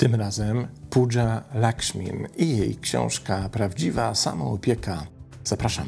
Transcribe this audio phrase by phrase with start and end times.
[0.00, 5.06] Tym razem Pooja Lakshmin i jej książka Prawdziwa samoopieka.
[5.44, 5.86] Zapraszam.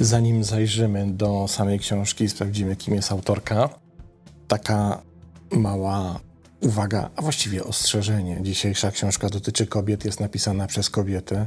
[0.00, 3.81] Zanim zajrzymy do samej książki i sprawdzimy, kim jest autorka,
[4.52, 5.02] taka
[5.50, 6.20] mała
[6.60, 8.38] uwaga, a właściwie ostrzeżenie.
[8.42, 11.46] Dzisiejsza książka dotyczy kobiet, jest napisana przez kobietę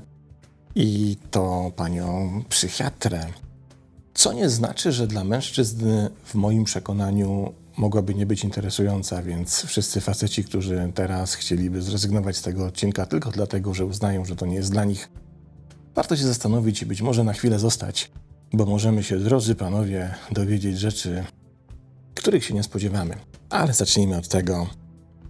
[0.75, 3.25] i to panią psychiatrę.
[4.13, 5.85] Co nie znaczy, że dla mężczyzn
[6.25, 12.41] w moim przekonaniu mogłaby nie być interesująca, więc wszyscy faceci, którzy teraz chcieliby zrezygnować z
[12.41, 15.09] tego odcinka tylko dlatego, że uznają, że to nie jest dla nich,
[15.95, 18.11] warto się zastanowić i być może na chwilę zostać
[18.55, 21.23] bo możemy się, drodzy panowie, dowiedzieć rzeczy,
[22.25, 23.15] których się nie spodziewamy.
[23.49, 24.67] Ale zacznijmy od tego,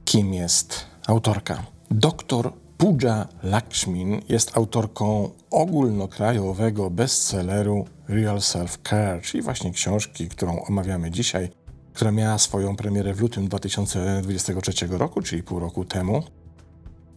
[0.05, 1.65] kim jest autorka.
[1.91, 11.11] Doktor Pooja Lakshmin jest autorką ogólnokrajowego bestselleru Real Self Care, czyli właśnie książki, którą omawiamy
[11.11, 11.49] dzisiaj,
[11.93, 16.23] która miała swoją premierę w lutym 2023 roku, czyli pół roku temu.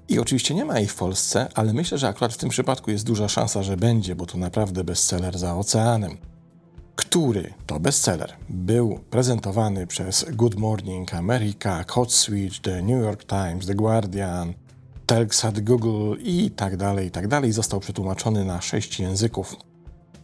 [0.08, 3.06] I oczywiście nie ma jej w Polsce, ale myślę, że akurat w tym przypadku jest
[3.06, 6.19] duża szansa, że będzie, bo to naprawdę bestseller za oceanem.
[6.98, 13.66] Który to bestseller był prezentowany przez Good Morning America, Hot Switch, The New York Times,
[13.66, 14.54] The Guardian,
[15.06, 17.52] Telxat Google i tak dalej, i tak dalej.
[17.52, 19.56] Został przetłumaczony na sześć języków.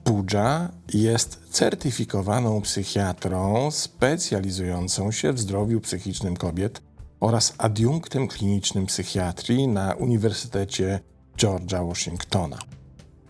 [0.05, 6.83] Pooja jest certyfikowaną psychiatrą specjalizującą się w zdrowiu psychicznym kobiet
[7.21, 11.01] oraz adiunktem klinicznym psychiatrii na Uniwersytecie
[11.39, 12.59] George'a Washingtona.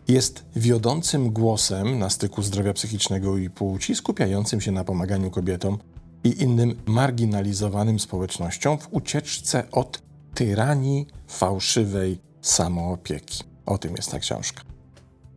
[0.08, 5.78] Jest wiodącym głosem na styku zdrowia psychicznego i płci, skupiającym się na pomaganiu kobietom
[6.24, 10.02] i innym marginalizowanym społecznościom w ucieczce od
[10.34, 13.44] tyranii fałszywej samoopieki.
[13.66, 14.62] O tym jest ta książka.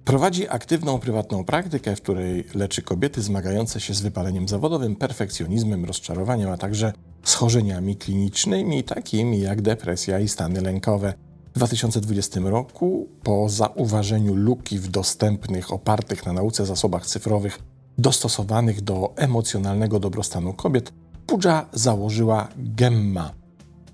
[0.06, 6.50] Prowadzi aktywną prywatną praktykę, w której leczy kobiety zmagające się z wypaleniem zawodowym, perfekcjonizmem, rozczarowaniem,
[6.50, 6.94] a także
[7.24, 11.14] schorzeniami klinicznymi, takimi jak depresja i stany lękowe.
[11.58, 17.60] W 2020 roku, po zauważeniu luki w dostępnych, opartych na nauce zasobach cyfrowych,
[17.98, 20.94] dostosowanych do emocjonalnego dobrostanu kobiet,
[21.28, 23.34] Pudża założyła Gemma,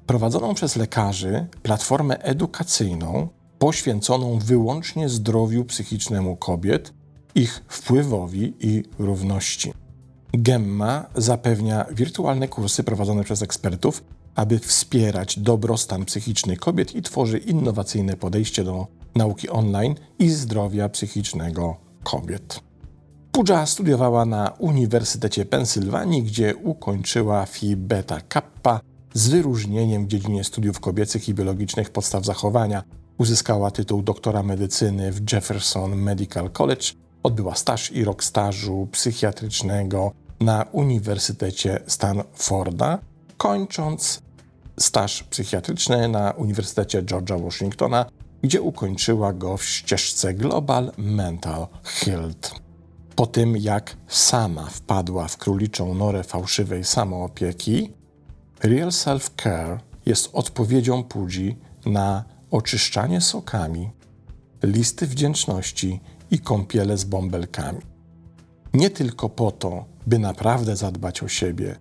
[0.05, 3.27] prowadzoną przez lekarzy platformę edukacyjną
[3.59, 6.93] poświęconą wyłącznie zdrowiu psychicznemu kobiet,
[7.35, 9.73] ich wpływowi i równości.
[10.33, 14.03] Gemma zapewnia wirtualne kursy prowadzone przez ekspertów,
[14.35, 21.77] aby wspierać dobrostan psychiczny kobiet i tworzy innowacyjne podejście do nauki online i zdrowia psychicznego
[22.03, 22.59] kobiet.
[23.31, 28.79] Pooja studiowała na Uniwersytecie Pensylwanii, gdzie ukończyła Phi Beta Kappa
[29.13, 32.83] z wyróżnieniem w dziedzinie studiów kobiecych i biologicznych podstaw zachowania.
[33.17, 36.85] Uzyskała tytuł doktora medycyny w Jefferson Medical College,
[37.23, 42.99] odbyła staż i rok stażu psychiatrycznego na Uniwersytecie Stanforda,
[43.37, 44.21] kończąc
[44.79, 48.05] staż psychiatryczny na Uniwersytecie George'a Washingtona,
[48.41, 52.55] gdzie ukończyła go w ścieżce Global Mental Health.
[53.15, 57.93] Po tym, jak sama wpadła w króliczą norę fałszywej samoopieki,
[58.63, 63.89] Real Self-Care jest odpowiedzią Pudzi na oczyszczanie sokami,
[64.63, 65.99] listy wdzięczności
[66.31, 67.81] i kąpiele z bąbelkami.
[68.73, 71.75] Nie tylko po to, by naprawdę zadbać o siebie,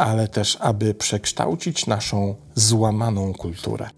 [0.00, 3.90] ale też aby przekształcić naszą złamaną kulturę.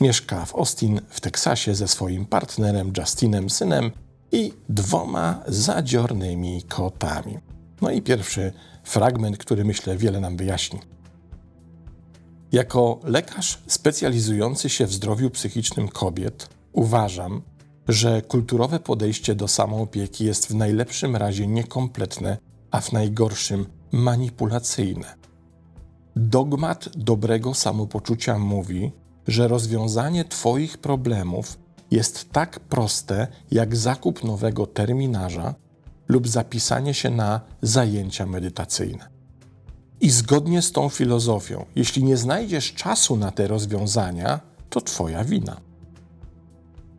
[0.00, 3.90] Mieszka w Austin w Teksasie ze swoim partnerem Justinem synem
[4.32, 7.38] i dwoma zadziornymi kotami.
[7.80, 8.52] No i pierwszy
[8.84, 10.80] fragment, który myślę wiele nam wyjaśni.
[12.52, 17.42] Jako lekarz specjalizujący się w zdrowiu psychicznym kobiet, uważam,
[17.88, 22.36] że kulturowe podejście do samoopieki jest w najlepszym razie niekompletne
[22.70, 25.25] a w najgorszym manipulacyjne.
[26.18, 28.92] Dogmat dobrego samopoczucia mówi,
[29.26, 31.58] że rozwiązanie Twoich problemów
[31.90, 35.54] jest tak proste jak zakup nowego terminarza
[36.08, 39.08] lub zapisanie się na zajęcia medytacyjne.
[40.00, 45.60] I zgodnie z tą filozofią, jeśli nie znajdziesz czasu na te rozwiązania, to Twoja wina.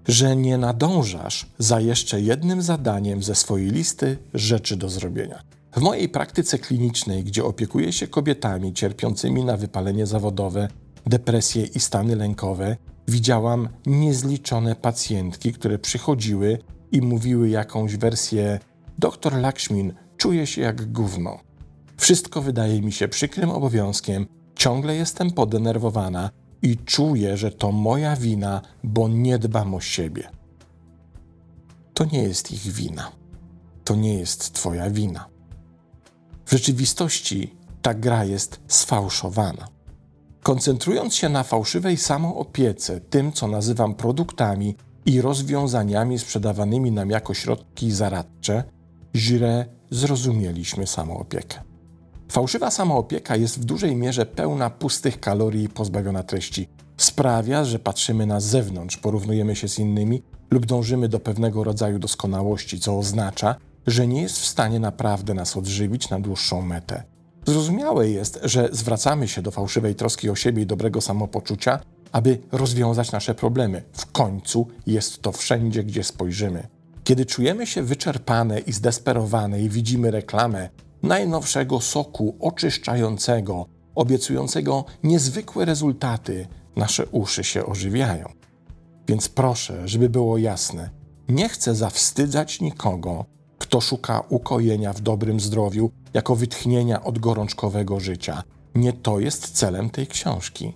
[0.07, 5.56] Że nie nadążasz za jeszcze jednym zadaniem ze swojej listy rzeczy do zrobienia.
[5.75, 10.67] W mojej praktyce klinicznej, gdzie opiekuję się kobietami cierpiącymi na wypalenie zawodowe,
[11.05, 12.77] depresje i stany lękowe,
[13.07, 16.57] widziałam niezliczone pacjentki, które przychodziły
[16.91, 18.59] i mówiły jakąś wersję:
[18.99, 21.39] Doktor Lakshmin, czuję się jak gówno.
[21.97, 24.25] Wszystko wydaje mi się przykrym obowiązkiem,
[24.55, 26.29] ciągle jestem podenerwowana
[26.61, 30.29] i czuję, że to moja wina, bo nie dbam o siebie.
[31.93, 33.11] To nie jest ich wina.
[33.83, 35.36] To nie jest Twoja wina.
[36.47, 39.67] W rzeczywistości ta gra jest sfałszowana.
[40.43, 47.91] Koncentrując się na fałszywej samoopiece, tym co nazywam produktami i rozwiązaniami sprzedawanymi nam jako środki
[47.91, 48.63] zaradcze,
[49.15, 51.61] źle zrozumieliśmy samoopiekę.
[52.31, 56.69] Fałszywa samoopieka jest w dużej mierze pełna pustych kalorii i pozbawiona treści.
[56.97, 62.79] Sprawia, że patrzymy na zewnątrz, porównujemy się z innymi lub dążymy do pewnego rodzaju doskonałości,
[62.79, 63.55] co oznacza,
[63.87, 67.03] że nie jest w stanie naprawdę nas odżywić na dłuższą metę.
[67.45, 71.79] Zrozumiałe jest, że zwracamy się do fałszywej troski o siebie i dobrego samopoczucia,
[72.11, 73.83] aby rozwiązać nasze problemy.
[73.93, 76.67] W końcu jest to wszędzie, gdzie spojrzymy.
[77.03, 80.69] Kiedy czujemy się wyczerpane i zdesperowane i widzimy reklamę
[81.03, 88.29] najnowszego soku oczyszczającego, obiecującego niezwykłe rezultaty, nasze uszy się ożywiają.
[89.07, 90.89] Więc proszę, żeby było jasne,
[91.29, 93.25] nie chcę zawstydzać nikogo,
[93.57, 98.43] kto szuka ukojenia w dobrym zdrowiu jako wytchnienia od gorączkowego życia.
[98.75, 100.73] Nie to jest celem tej książki.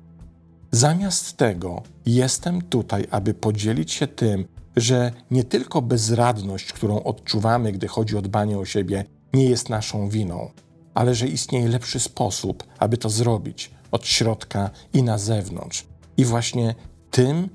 [0.72, 4.46] Zamiast tego jestem tutaj, aby podzielić się tym,
[4.76, 10.10] że nie tylko bezradność, którą odczuwamy, gdy chodzi o dbanie o siebie, nie jest naszą
[10.10, 10.52] winą,
[10.94, 15.88] ale że istnieje lepszy sposób, aby to zrobić od środka i na zewnątrz.
[16.18, 16.76] I właśnie
[17.12, 17.50] tym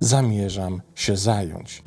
[0.00, 1.82] zamierzam się zająć.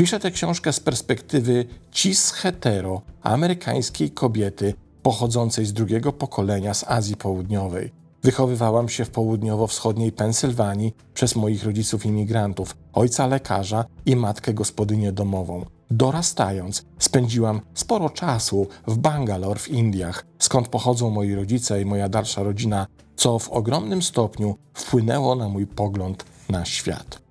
[0.00, 7.16] Piszę tę książkę z perspektywy cis hetero, amerykańskiej kobiety pochodzącej z drugiego pokolenia z Azji
[7.16, 7.92] Południowej.
[8.22, 15.66] Wychowywałam się w południowo-wschodniej Pensylwanii przez moich rodziców imigrantów, ojca lekarza i matkę gospodynię domową.
[15.90, 22.42] Dorastając, spędziłam sporo czasu w Bangalore w Indiach, skąd pochodzą moi rodzice i moja dalsza
[22.42, 22.86] rodzina,
[23.16, 27.29] co w ogromnym stopniu wpłynęło na mój pogląd na świat.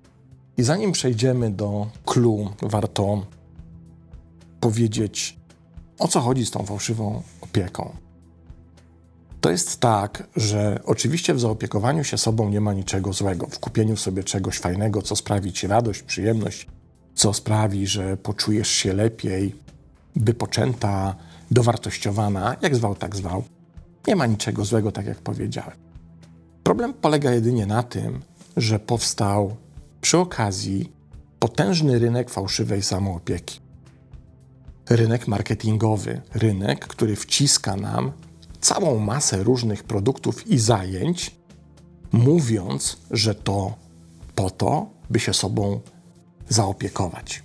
[0.59, 3.25] I zanim przejdziemy do clue, warto
[4.59, 5.37] powiedzieć,
[5.99, 7.95] o co chodzi z tą fałszywą opieką.
[9.41, 13.97] To jest tak, że oczywiście w zaopiekowaniu się sobą nie ma niczego złego, w kupieniu
[13.97, 16.67] sobie czegoś fajnego, co sprawi ci radość, przyjemność,
[17.15, 19.55] co sprawi, że poczujesz się lepiej,
[20.15, 21.15] wypoczęta,
[21.51, 23.43] dowartościowana, jak zwał, tak zwał.
[24.07, 25.77] Nie ma niczego złego, tak jak powiedziałem.
[26.63, 28.21] Problem polega jedynie na tym,
[28.57, 29.55] że powstał
[30.01, 30.91] przy okazji
[31.39, 33.59] potężny rynek fałszywej samoopieki.
[34.89, 38.11] Rynek marketingowy, rynek, który wciska nam
[38.61, 41.35] całą masę różnych produktów i zajęć,
[42.11, 43.75] mówiąc, że to
[44.35, 45.79] po to, by się sobą
[46.49, 47.43] zaopiekować.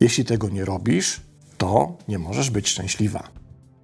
[0.00, 1.20] Jeśli tego nie robisz,
[1.58, 3.28] to nie możesz być szczęśliwa.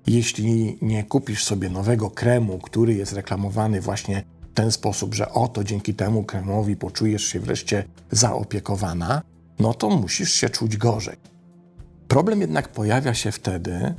[0.06, 5.94] Jeśli nie kupisz sobie nowego kremu, który jest reklamowany właśnie ten sposób, że oto dzięki
[5.94, 9.22] temu kremowi poczujesz się wreszcie zaopiekowana,
[9.58, 11.16] no to musisz się czuć gorzej.
[12.08, 13.94] Problem jednak pojawia się wtedy,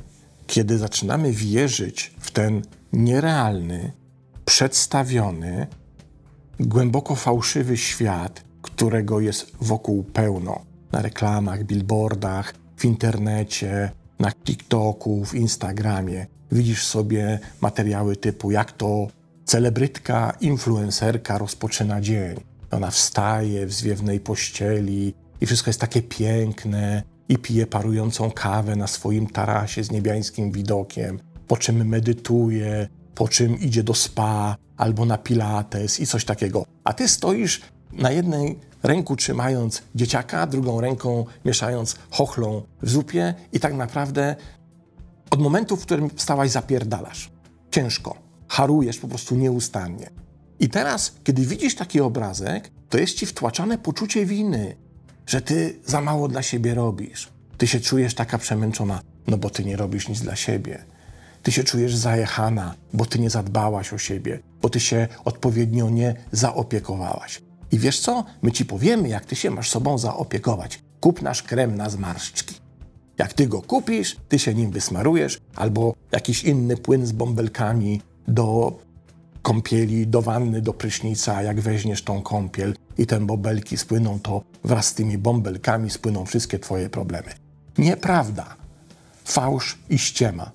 [0.46, 2.62] kiedy zaczynamy wierzyć w ten
[2.92, 3.92] nierealny,
[4.44, 5.66] przedstawiony,
[6.60, 10.60] głęboko fałszywy świat, którego jest wokół pełno
[10.92, 16.26] na reklamach, billboardach, w internecie, na TikToku, w Instagramie.
[16.52, 19.08] Widzisz sobie materiały typu, jak to
[19.44, 22.40] celebrytka, influencerka rozpoczyna dzień.
[22.70, 28.86] Ona wstaje w zwiewnej pościeli i wszystko jest takie piękne, i pije parującą kawę na
[28.86, 35.18] swoim tarasie z niebiańskim widokiem, po czym medytuje, po czym idzie do spa albo na
[35.18, 36.64] pilates i coś takiego.
[36.84, 37.60] A ty stoisz
[37.92, 44.36] na jednej ręku trzymając dzieciaka, drugą ręką mieszając chochlą w zupie i tak naprawdę
[45.30, 47.30] od momentu, w którym wstałaś, zapierdalasz.
[47.70, 48.23] Ciężko.
[48.54, 50.10] Harujesz po prostu nieustannie.
[50.60, 54.76] I teraz, kiedy widzisz taki obrazek, to jest ci wtłaczane poczucie winy,
[55.26, 57.28] że ty za mało dla siebie robisz.
[57.58, 60.84] Ty się czujesz taka przemęczona, no bo ty nie robisz nic dla siebie.
[61.42, 66.14] Ty się czujesz zajechana, bo ty nie zadbałaś o siebie, bo ty się odpowiednio nie
[66.32, 67.42] zaopiekowałaś.
[67.72, 68.24] I wiesz co?
[68.42, 70.80] My ci powiemy, jak ty się masz sobą zaopiekować.
[71.00, 72.54] Kup nasz krem na zmarszczki.
[73.18, 78.78] Jak ty go kupisz, ty się nim wysmarujesz, albo jakiś inny płyn z bąbelkami do
[79.42, 81.42] kąpieli, do wanny, do prysznica.
[81.42, 86.58] Jak weźmiesz tą kąpiel i te bąbelki spłyną, to wraz z tymi bąbelkami spłyną wszystkie
[86.58, 87.32] twoje problemy.
[87.78, 88.56] Nieprawda.
[89.24, 90.50] Fałsz i ściema.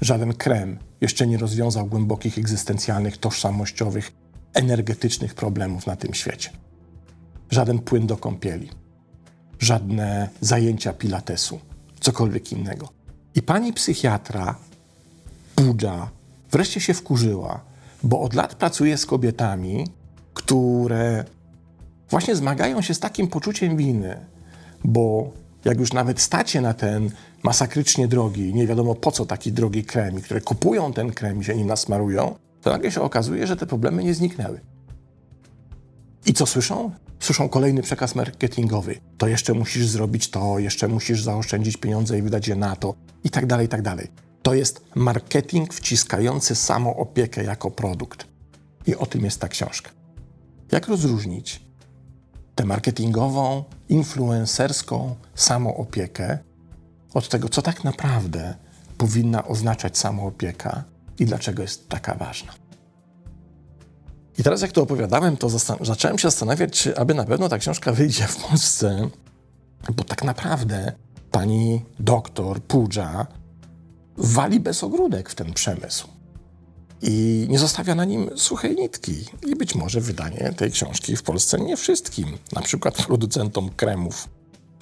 [0.00, 4.12] Żaden krem jeszcze nie rozwiązał głębokich egzystencjalnych, tożsamościowych,
[4.54, 6.50] energetycznych problemów na tym świecie.
[7.50, 8.70] Żaden płyn do kąpieli,
[9.58, 11.60] żadne zajęcia pilatesu,
[12.00, 12.88] cokolwiek innego.
[13.34, 14.54] I pani psychiatra
[15.54, 16.10] Pudża
[16.50, 17.60] wreszcie się wkurzyła,
[18.02, 19.86] bo od lat pracuje z kobietami,
[20.34, 21.24] które
[22.10, 24.26] właśnie zmagają się z takim poczuciem winy,
[24.84, 25.32] bo
[25.64, 27.10] jak już nawet stacie na ten
[27.42, 31.44] masakrycznie drogi, nie wiadomo po co taki drogi krem, i które kupują ten krem i
[31.44, 34.60] się nim nasmarują, to nagle się okazuje, że te problemy nie zniknęły.
[36.26, 36.90] I co słyszą?
[37.20, 39.00] Słyszą kolejny przekaz marketingowy.
[39.18, 43.30] To jeszcze musisz zrobić to, jeszcze musisz zaoszczędzić pieniądze i wydać je na to, i
[43.30, 44.08] tak dalej, i tak dalej.
[44.42, 48.26] To jest marketing wciskający samoopiekę jako produkt.
[48.86, 49.90] I o tym jest ta książka.
[50.72, 51.64] Jak rozróżnić
[52.54, 56.38] tę marketingową, influencerską samoopiekę
[57.14, 58.54] od tego, co tak naprawdę
[58.98, 60.84] powinna oznaczać samoopieka
[61.18, 62.52] i dlaczego jest taka ważna?
[64.38, 65.48] I teraz, jak to opowiadałem, to
[65.80, 69.08] zacząłem się zastanawiać, czy aby na pewno ta książka wyjdzie w Polsce,
[69.96, 70.92] bo tak naprawdę
[71.30, 73.26] pani doktor Pudża
[74.16, 76.08] wali bez ogródek w ten przemysł
[77.02, 79.24] i nie zostawia na nim suchej nitki.
[79.46, 84.28] I być może wydanie tej książki w Polsce nie wszystkim, na przykład producentom kremów,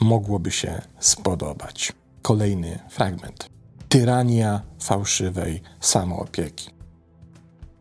[0.00, 1.92] mogłoby się spodobać.
[2.22, 3.48] Kolejny fragment.
[3.88, 6.70] Tyrania fałszywej samoopieki.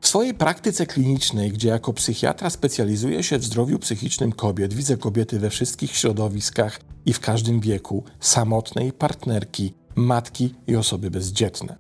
[0.01, 5.39] W swojej praktyce klinicznej, gdzie jako psychiatra specjalizuję się w zdrowiu psychicznym kobiet, widzę kobiety
[5.39, 11.77] we wszystkich środowiskach i w każdym wieku, samotnej partnerki, matki i osoby bezdzietne.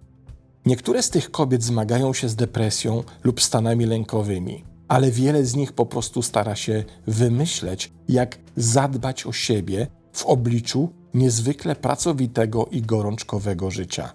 [0.65, 5.73] Niektóre z tych kobiet zmagają się z depresją lub stanami lękowymi, ale wiele z nich
[5.73, 13.71] po prostu stara się wymyśleć, jak zadbać o siebie w obliczu niezwykle pracowitego i gorączkowego
[13.71, 14.13] życia.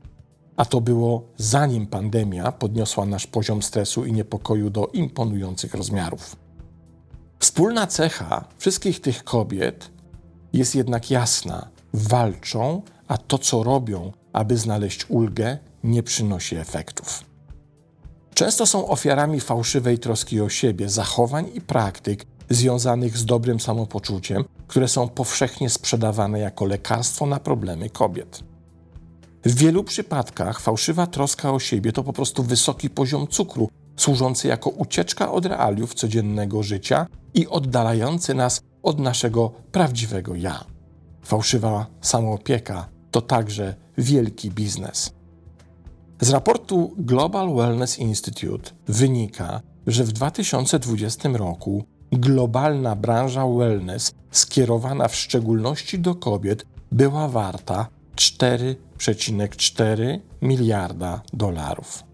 [0.56, 6.37] A to było zanim pandemia podniosła nasz poziom stresu i niepokoju do imponujących rozmiarów.
[7.38, 9.90] Wspólna cecha wszystkich tych kobiet
[10.52, 17.25] jest jednak jasna: walczą, a to, co robią, aby znaleźć ulgę, nie przynosi efektów.
[18.35, 24.88] Często są ofiarami fałszywej troski o siebie, zachowań i praktyk związanych z dobrym samopoczuciem, które
[24.88, 28.44] są powszechnie sprzedawane jako lekarstwo na problemy kobiet.
[29.44, 34.71] W wielu przypadkach fałszywa troska o siebie to po prostu wysoki poziom cukru, służący jako
[34.71, 40.64] ucieczka od realiów codziennego życia i oddalający nas od naszego prawdziwego ja.
[41.22, 45.10] Fałszywa samoopieka to także wielki biznes.
[46.20, 55.16] Z raportu Global Wellness Institute wynika, że w 2020 roku globalna branża wellness skierowana w
[55.16, 57.86] szczególności do kobiet była warta
[58.16, 62.04] 4,4 miliarda dolarów.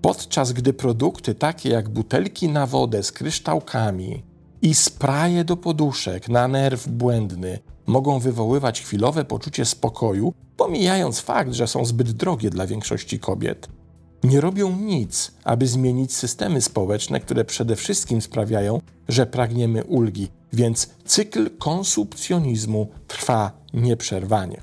[0.00, 4.22] Podczas gdy produkty takie jak butelki na wodę z kryształkami
[4.62, 11.66] i spraje do poduszek na nerw błędny mogą wywoływać chwilowe poczucie spokoju, pomijając fakt, że
[11.66, 13.68] są zbyt drogie dla większości kobiet,
[14.24, 20.90] nie robią nic, aby zmienić systemy społeczne, które przede wszystkim sprawiają, że pragniemy ulgi, więc
[21.04, 24.60] cykl konsumpcjonizmu trwa nieprzerwanie.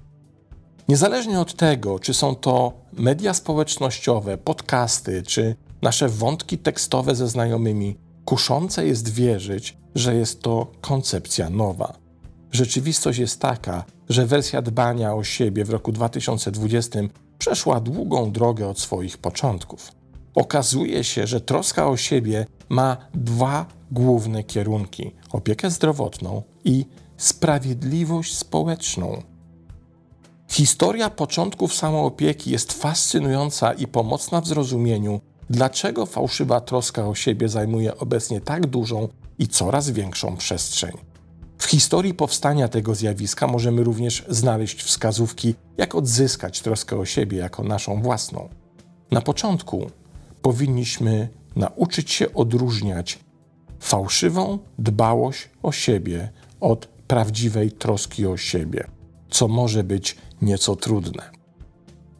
[0.87, 7.97] Niezależnie od tego, czy są to media społecznościowe, podcasty, czy nasze wątki tekstowe ze znajomymi,
[8.25, 12.06] kuszące jest wierzyć, że jest to koncepcja nowa.
[12.51, 16.99] Rzeczywistość jest taka, że wersja dbania o siebie w roku 2020
[17.37, 19.91] przeszła długą drogę od swoich początków.
[20.35, 26.85] Okazuje się, że troska o siebie ma dwa główne kierunki: opiekę zdrowotną i
[27.17, 29.21] sprawiedliwość społeczną.
[30.47, 37.97] Historia początków samoopieki jest fascynująca i pomocna w zrozumieniu, dlaczego fałszywa troska o siebie zajmuje
[37.97, 39.07] obecnie tak dużą
[39.39, 40.91] i coraz większą przestrzeń.
[41.67, 48.01] Historii powstania tego zjawiska możemy również znaleźć wskazówki, jak odzyskać troskę o siebie jako naszą
[48.01, 48.49] własną.
[49.11, 49.91] Na początku
[50.41, 53.19] powinniśmy nauczyć się odróżniać
[53.79, 58.87] fałszywą dbałość o siebie od prawdziwej troski o siebie,
[59.29, 61.31] co może być nieco trudne.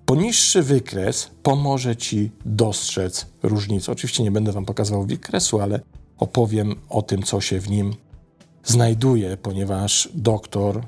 [0.06, 3.92] Poniższy wykres pomoże Ci dostrzec różnicę.
[3.92, 5.80] Oczywiście nie będę Wam pokazywał wykresu, ale
[6.18, 7.96] opowiem o tym, co się w nim
[8.67, 10.88] znajduje, ponieważ doktor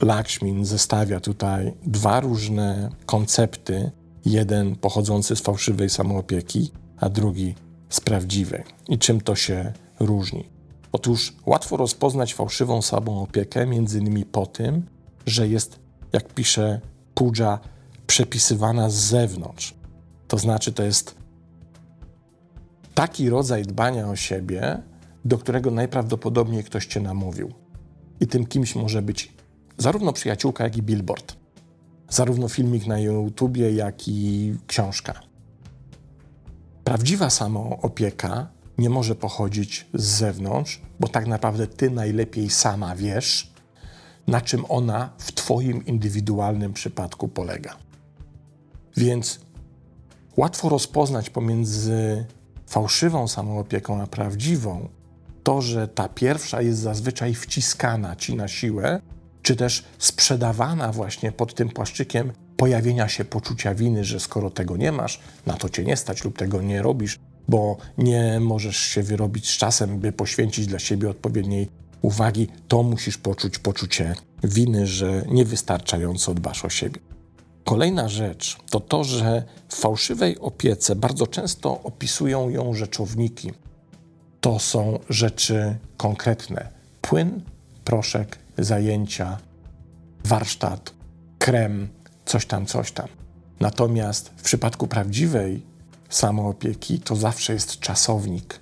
[0.00, 3.90] Lakshmin zestawia tutaj dwa różne koncepty.
[4.24, 7.54] Jeden pochodzący z fałszywej samoopieki, a drugi
[7.88, 8.62] z prawdziwej.
[8.88, 10.48] I czym to się różni?
[10.92, 14.86] Otóż łatwo rozpoznać fałszywą samoopiekę, między innymi po tym,
[15.26, 15.78] że jest,
[16.12, 16.80] jak pisze
[17.14, 17.58] Pudża,
[18.06, 19.74] przepisywana z zewnątrz.
[20.28, 21.14] To znaczy, to jest
[22.94, 24.82] taki rodzaj dbania o siebie,
[25.24, 27.52] do którego najprawdopodobniej ktoś cię namówił.
[28.20, 29.32] I tym kimś może być
[29.78, 31.36] zarówno przyjaciółka, jak i billboard.
[32.08, 35.20] Zarówno filmik na YouTubie, jak i książka.
[36.84, 38.48] Prawdziwa samoopieka
[38.78, 43.52] nie może pochodzić z zewnątrz, bo tak naprawdę ty najlepiej sama wiesz,
[44.26, 47.76] na czym ona w Twoim indywidualnym przypadku polega.
[48.96, 49.40] Więc
[50.36, 52.24] łatwo rozpoznać pomiędzy
[52.66, 54.88] fałszywą samoopieką a prawdziwą
[55.42, 59.00] to, że ta pierwsza jest zazwyczaj wciskana ci na siłę,
[59.42, 64.92] czy też sprzedawana właśnie pod tym płaszczykiem pojawienia się poczucia winy, że skoro tego nie
[64.92, 67.18] masz, na to cię nie stać lub tego nie robisz,
[67.48, 71.68] bo nie możesz się wyrobić z czasem, by poświęcić dla siebie odpowiedniej
[72.02, 77.00] uwagi, to musisz poczuć poczucie winy, że niewystarczająco dbasz o siebie.
[77.64, 83.52] Kolejna rzecz to to, że w fałszywej opiece bardzo często opisują ją rzeczowniki.
[84.42, 86.68] To są rzeczy konkretne:
[87.00, 87.42] płyn,
[87.84, 89.38] proszek, zajęcia,
[90.24, 90.92] warsztat,
[91.38, 91.88] krem,
[92.24, 93.08] coś tam, coś tam.
[93.60, 95.62] Natomiast w przypadku prawdziwej
[96.08, 98.60] samoopieki to zawsze jest czasownik.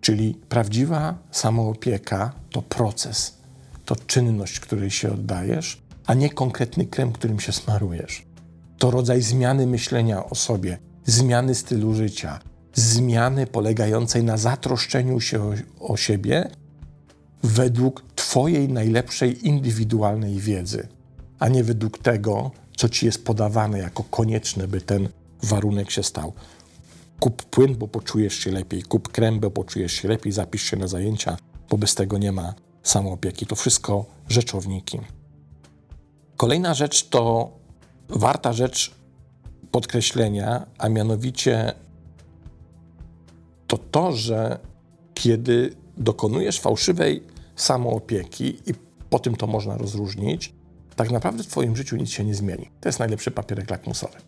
[0.00, 3.38] Czyli prawdziwa samoopieka to proces,
[3.84, 8.26] to czynność, której się oddajesz, a nie konkretny krem, którym się smarujesz.
[8.78, 12.40] To rodzaj zmiany myślenia o sobie, zmiany stylu życia,
[12.76, 16.50] zmiany polegającej na zatroszczeniu się o, o siebie
[17.42, 20.88] według Twojej najlepszej indywidualnej wiedzy,
[21.38, 25.08] a nie według tego, co Ci jest podawane jako konieczne, by ten
[25.42, 26.32] warunek się stał.
[27.20, 30.86] Kup płyn, bo poczujesz się lepiej, kup krem, bo poczujesz się lepiej, zapisz się na
[30.86, 31.36] zajęcia,
[31.70, 33.46] bo bez tego nie ma samoopieki.
[33.46, 34.98] To wszystko rzeczowniki.
[36.36, 37.50] Kolejna rzecz to
[38.08, 38.94] warta rzecz
[39.70, 41.72] podkreślenia, a mianowicie
[43.78, 44.58] to to, że
[45.14, 47.22] kiedy dokonujesz fałszywej
[47.56, 48.74] samoopieki i
[49.10, 50.54] po tym to można rozróżnić,
[50.96, 52.70] tak naprawdę w Twoim życiu nic się nie zmieni.
[52.80, 54.18] To jest najlepszy papierek lakmusowy.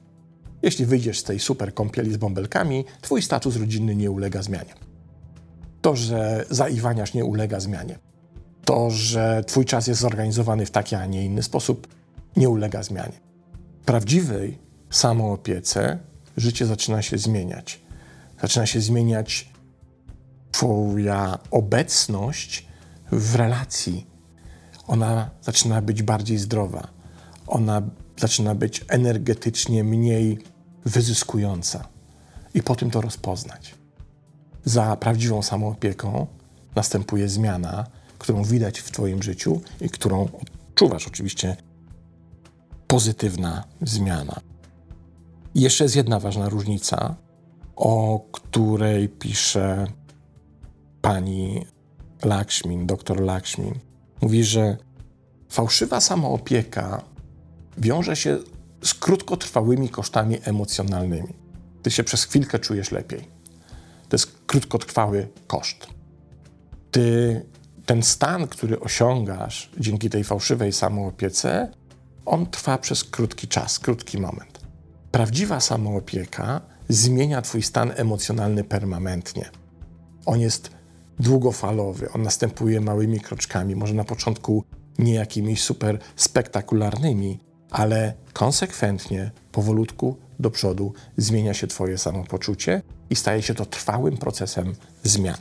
[0.62, 4.75] Jeśli wyjdziesz z tej super kąpieli z bąbelkami, Twój status rodzinny nie ulega zmianie.
[5.83, 7.99] To, że zaiwaniasz nie ulega zmianie.
[8.65, 11.89] To, że Twój czas jest zorganizowany w taki, a nie inny sposób,
[12.37, 13.21] nie ulega zmianie.
[13.84, 14.58] Prawdziwej
[14.91, 15.99] samoopiece
[16.37, 17.80] życie zaczyna się zmieniać.
[18.42, 19.48] Zaczyna się zmieniać
[20.52, 22.66] Twoja obecność
[23.12, 24.06] w relacji.
[24.86, 26.88] Ona zaczyna być bardziej zdrowa.
[27.46, 27.82] Ona
[28.16, 30.38] zaczyna być energetycznie mniej
[30.84, 31.88] wyzyskująca.
[32.54, 33.74] I po tym to rozpoznać.
[34.64, 36.26] Za prawdziwą samoopieką
[36.74, 37.86] następuje zmiana,
[38.18, 41.56] którą widać w Twoim życiu i którą odczuwasz oczywiście
[42.86, 44.40] pozytywna zmiana.
[45.54, 47.16] I jeszcze jest jedna ważna różnica,
[47.78, 49.86] o której pisze
[51.00, 51.67] pani
[52.25, 53.75] Lakshmin, doktor Lakshmin.
[54.23, 54.76] Mówi, że
[55.49, 57.02] fałszywa samoopieka
[57.78, 58.38] wiąże się
[58.82, 61.34] z krótkotrwałymi kosztami emocjonalnymi.
[61.82, 63.28] Ty się przez chwilkę czujesz lepiej.
[64.08, 65.86] To jest krótkotrwały koszt.
[66.91, 67.47] Ty
[67.86, 71.73] ten stan, który osiągasz dzięki tej fałszywej samoopiece,
[72.26, 74.60] on trwa przez krótki czas, krótki moment.
[75.12, 79.50] Prawdziwa samoopieka zmienia Twój stan emocjonalny permanentnie.
[80.26, 80.70] On jest
[81.18, 84.64] długofalowy, on następuje małymi kroczkami, może na początku
[84.98, 93.42] nie jakimiś super spektakularnymi, ale konsekwentnie, powolutku do przodu zmienia się Twoje samopoczucie i staje
[93.42, 95.36] się to trwałym procesem zmian.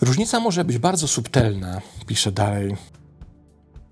[0.00, 2.76] Różnica może być bardzo subtelna, pisze dalej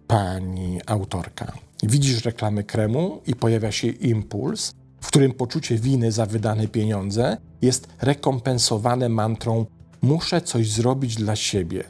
[0.06, 1.52] pani autorka.
[1.86, 7.88] Widzisz reklamę kremu i pojawia się impuls, w którym poczucie winy za wydane pieniądze jest
[8.02, 9.66] rekompensowane mantrą
[10.02, 11.84] muszę coś zrobić dla siebie.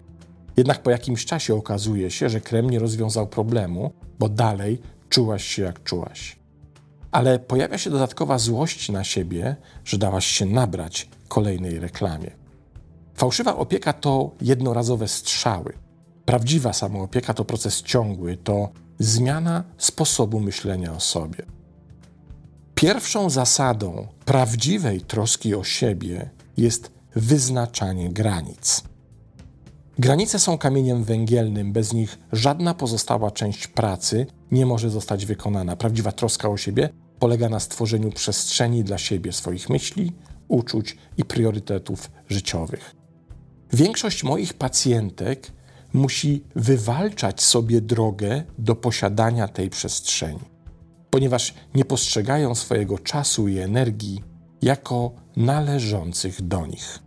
[0.56, 5.62] Jednak po jakimś czasie okazuje się, że krem nie rozwiązał problemu, bo dalej czułaś się
[5.62, 6.36] jak czułaś.
[7.10, 12.30] Ale pojawia się dodatkowa złość na siebie, że dałaś się nabrać kolejnej reklamie.
[13.14, 15.72] Fałszywa opieka to jednorazowe strzały.
[16.24, 21.46] Prawdziwa samoopieka to proces ciągły, to zmiana sposobu myślenia o sobie.
[22.74, 28.82] Pierwszą zasadą prawdziwej troski o siebie jest wyznaczanie granic.
[29.98, 35.76] Granice są kamieniem węgielnym, bez nich żadna pozostała część pracy nie może zostać wykonana.
[35.76, 40.12] Prawdziwa troska o siebie polega na stworzeniu przestrzeni dla siebie, swoich myśli,
[40.48, 42.94] uczuć i priorytetów życiowych.
[43.72, 45.52] Większość moich pacjentek
[45.94, 50.40] musi wywalczać sobie drogę do posiadania tej przestrzeni,
[51.10, 54.22] ponieważ nie postrzegają swojego czasu i energii
[54.62, 56.98] jako należących do nich.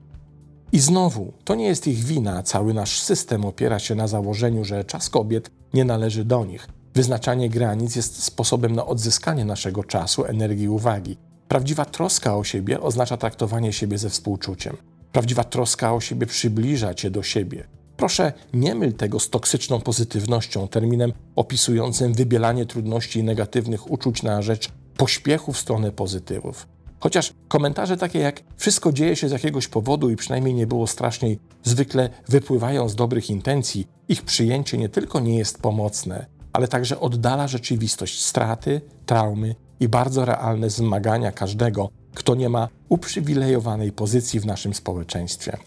[0.71, 4.83] I znowu, to nie jest ich wina, cały nasz system opiera się na założeniu, że
[4.83, 6.67] czas kobiet nie należy do nich.
[6.93, 11.17] Wyznaczanie granic jest sposobem na odzyskanie naszego czasu, energii i uwagi.
[11.47, 14.77] Prawdziwa troska o siebie oznacza traktowanie siebie ze współczuciem.
[15.11, 17.76] Prawdziwa troska o siebie przybliża cię do siebie.
[17.97, 24.41] Proszę, nie myl tego z toksyczną pozytywnością, terminem opisującym wybielanie trudności i negatywnych uczuć na
[24.41, 26.67] rzecz pośpiechu w stronę pozytywów.
[26.99, 31.39] Chociaż komentarze takie jak wszystko dzieje się z jakiegoś powodu i przynajmniej nie było straszniej,
[31.63, 37.47] zwykle wypływają z dobrych intencji, ich przyjęcie nie tylko nie jest pomocne, ale także oddala
[37.47, 44.73] rzeczywistość straty, traumy i bardzo realne zmagania każdego, kto nie ma uprzywilejowanej pozycji w naszym
[44.73, 45.57] społeczeństwie.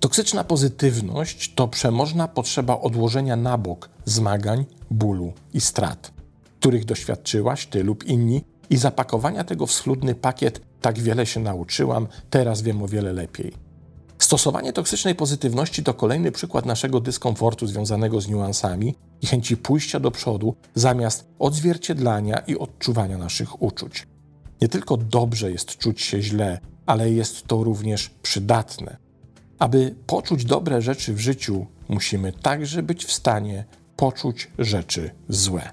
[0.00, 6.12] Toksyczna pozytywność to przemożna potrzeba odłożenia na bok zmagań, bólu i strat,
[6.60, 12.08] których doświadczyłaś ty lub inni, i zapakowania tego w schludny pakiet tak wiele się nauczyłam,
[12.30, 13.52] teraz wiem o wiele lepiej.
[14.18, 20.10] Stosowanie toksycznej pozytywności to kolejny przykład naszego dyskomfortu związanego z niuansami i chęci pójścia do
[20.10, 24.06] przodu zamiast odzwierciedlania i odczuwania naszych uczuć.
[24.62, 29.09] Nie tylko dobrze jest czuć się źle, ale jest to również przydatne.
[29.60, 33.64] Aby poczuć dobre rzeczy w życiu, musimy także być w stanie
[33.96, 35.70] poczuć rzeczy złe.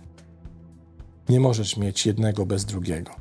[1.29, 3.11] Nie możesz mieć jednego bez drugiego.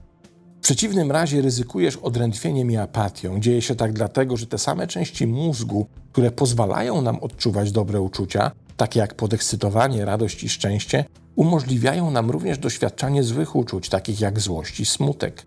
[0.59, 3.40] W przeciwnym razie ryzykujesz odrętwieniem i apatią.
[3.40, 8.50] Dzieje się tak dlatego, że te same części mózgu, które pozwalają nam odczuwać dobre uczucia,
[8.76, 11.05] takie jak podekscytowanie, radość i szczęście,
[11.37, 15.46] umożliwiają nam również doświadczanie złych uczuć, takich jak złość i smutek.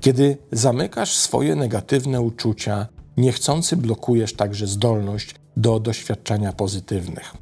[0.00, 2.86] Kiedy zamykasz swoje negatywne uczucia,
[3.18, 7.34] niechcący blokujesz także zdolność do doświadczania pozytywnych.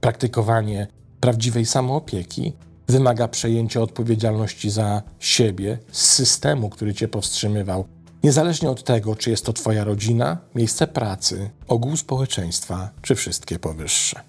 [0.00, 0.86] Praktykowanie
[1.20, 2.52] prawdziwej samoopieki
[2.88, 7.84] wymaga przejęcia odpowiedzialności za siebie z systemu, który cię powstrzymywał,
[8.24, 14.20] niezależnie od tego, czy jest to Twoja rodzina, miejsce pracy, ogół społeczeństwa, czy wszystkie powyższe.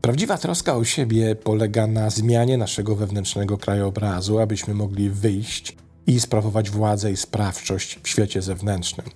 [0.00, 5.76] Prawdziwa troska o siebie polega na zmianie naszego wewnętrznego krajobrazu, abyśmy mogli wyjść
[6.08, 9.06] i sprawować władzę i sprawczość w świecie zewnętrznym.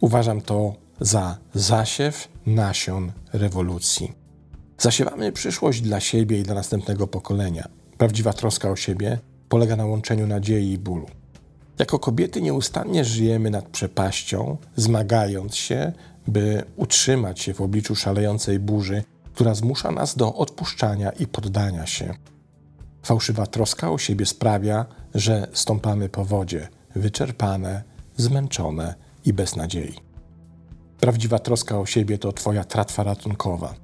[0.00, 4.12] Uważam to za zasiew nasion rewolucji.
[4.78, 7.68] Zasiewamy przyszłość dla siebie i dla następnego pokolenia.
[7.98, 11.06] Prawdziwa troska o siebie polega na łączeniu nadziei i bólu.
[11.78, 15.92] Jako kobiety nieustannie żyjemy nad przepaścią, zmagając się,
[16.26, 22.14] by utrzymać się w obliczu szalejącej burzy, która zmusza nas do odpuszczania i poddania się.
[23.02, 24.86] Fałszywa troska o siebie sprawia,
[25.18, 27.82] że stąpamy po wodzie, wyczerpane,
[28.16, 29.94] zmęczone i bez nadziei.
[31.00, 33.74] Prawdziwa troska o siebie to Twoja tratwa ratunkowa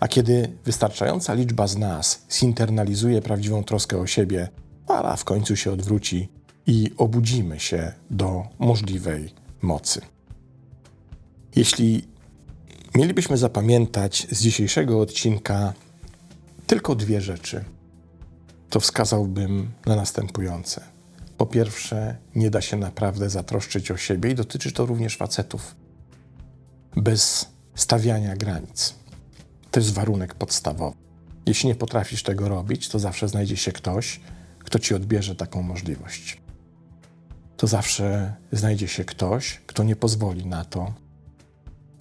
[0.00, 4.48] a kiedy wystarczająca liczba z nas zinternalizuje prawdziwą troskę o siebie,
[4.86, 6.28] fala w końcu się odwróci
[6.66, 10.00] i obudzimy się do możliwej mocy.
[11.56, 12.08] Jeśli
[12.94, 15.72] mielibyśmy zapamiętać z dzisiejszego odcinka
[16.66, 17.64] tylko dwie rzeczy,
[18.70, 20.84] to wskazałbym na następujące.
[21.38, 25.74] Po pierwsze, nie da się naprawdę zatroszczyć o siebie i dotyczy to również facetów.
[26.96, 28.94] Bez stawiania granic.
[29.70, 30.96] To jest warunek podstawowy.
[31.46, 34.20] Jeśli nie potrafisz tego robić, to zawsze znajdzie się ktoś,
[34.58, 36.40] kto ci odbierze taką możliwość.
[37.56, 40.94] To zawsze znajdzie się ktoś, kto nie pozwoli na to,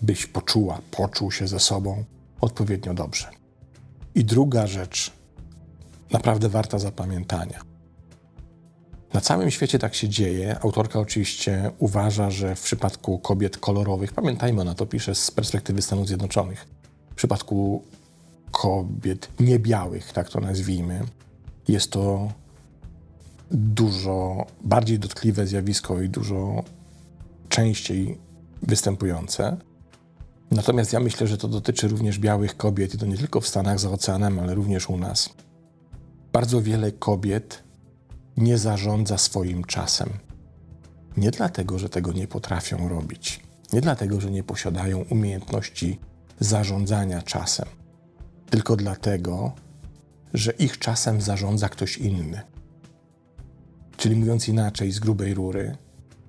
[0.01, 2.03] byś poczuła, poczuł się ze sobą
[2.41, 3.29] odpowiednio dobrze.
[4.15, 5.11] I druga rzecz,
[6.11, 7.75] naprawdę warta zapamiętania.
[9.13, 10.59] Na całym świecie tak się dzieje.
[10.59, 16.07] Autorka oczywiście uważa, że w przypadku kobiet kolorowych, pamiętajmy, ona to pisze z perspektywy Stanów
[16.07, 16.67] Zjednoczonych,
[17.11, 17.83] w przypadku
[18.51, 21.01] kobiet niebiałych, tak to nazwijmy,
[21.67, 22.31] jest to
[23.51, 26.63] dużo bardziej dotkliwe zjawisko i dużo
[27.49, 28.17] częściej
[28.61, 29.57] występujące.
[30.51, 33.79] Natomiast ja myślę, że to dotyczy również białych kobiet i to nie tylko w Stanach
[33.79, 35.29] za oceanem, ale również u nas.
[36.35, 37.63] Bardzo wiele kobiet
[38.37, 40.09] nie zarządza swoim czasem.
[41.17, 43.39] Nie dlatego, że tego nie potrafią robić,
[43.73, 45.99] nie dlatego, że nie posiadają umiejętności
[46.39, 47.65] zarządzania czasem,
[48.49, 49.51] tylko dlatego,
[50.33, 52.41] że ich czasem zarządza ktoś inny.
[53.97, 55.77] Czyli mówiąc inaczej, z grubej rury,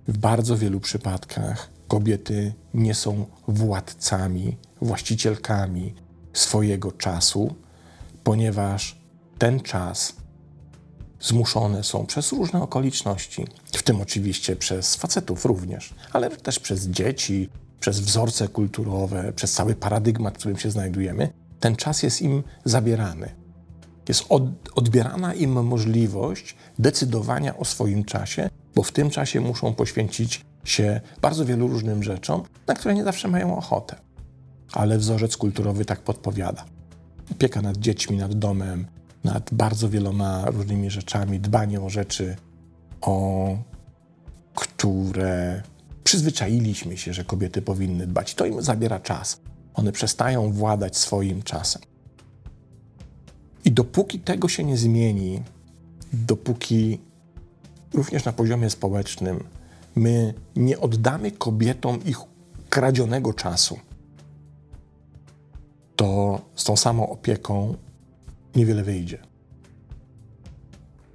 [0.08, 5.94] w bardzo wielu przypadkach kobiety nie są władcami, właścicielkami
[6.32, 7.54] swojego czasu,
[8.24, 9.05] ponieważ
[9.38, 10.16] ten czas
[11.20, 17.48] zmuszone są przez różne okoliczności, w tym oczywiście przez facetów również, ale też przez dzieci,
[17.80, 21.28] przez wzorce kulturowe, przez cały paradygmat, w którym się znajdujemy,
[21.60, 23.30] ten czas jest im zabierany.
[24.08, 24.42] Jest od,
[24.74, 31.44] odbierana im możliwość decydowania o swoim czasie, bo w tym czasie muszą poświęcić się bardzo
[31.44, 33.96] wielu różnym rzeczom, na które nie zawsze mają ochotę.
[34.72, 36.64] Ale wzorzec kulturowy tak podpowiada.
[37.32, 38.86] Opieka nad dziećmi, nad domem,
[39.26, 42.36] nad bardzo wieloma różnymi rzeczami, dbanie o rzeczy
[43.00, 43.56] o
[44.54, 45.62] które
[46.04, 48.34] przyzwyczailiśmy się, że kobiety powinny dbać.
[48.34, 49.40] To im zabiera czas.
[49.74, 51.82] One przestają władać swoim czasem.
[53.64, 55.42] I dopóki tego się nie zmieni,
[56.12, 57.00] dopóki
[57.94, 59.44] również na poziomie społecznym
[59.96, 62.18] my nie oddamy kobietom ich
[62.70, 63.78] kradzionego czasu,
[65.96, 67.76] to z tą samą opieką
[68.56, 69.18] niewiele wyjdzie.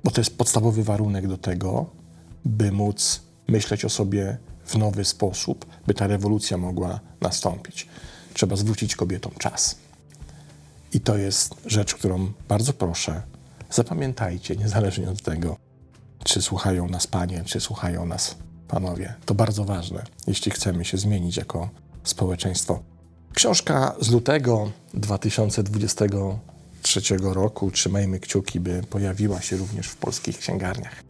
[0.04, 1.89] Bo to jest podstawowy warunek do tego,
[2.45, 7.88] by móc myśleć o sobie w nowy sposób, by ta rewolucja mogła nastąpić.
[8.34, 9.75] Trzeba zwrócić kobietom czas.
[10.93, 13.21] I to jest rzecz, którą bardzo proszę,
[13.69, 15.58] zapamiętajcie, niezależnie od tego,
[16.23, 18.36] czy słuchają nas panie, czy słuchają nas
[18.67, 19.13] panowie.
[19.25, 21.69] To bardzo ważne, jeśli chcemy się zmienić jako
[22.04, 22.84] społeczeństwo.
[23.34, 24.71] Książka z lutego
[26.82, 31.04] 2023 roku, trzymajmy kciuki, by pojawiła się również w polskich księgarniach.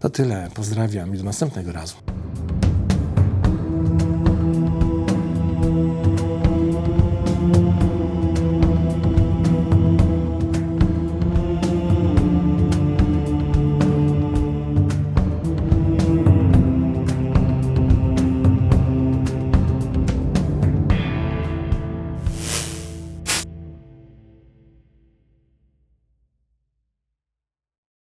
[0.00, 1.96] To tyle, pozdrawiam i do następnego razu.